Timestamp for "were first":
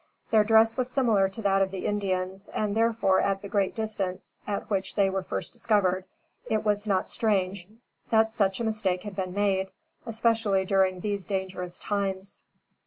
5.11-5.53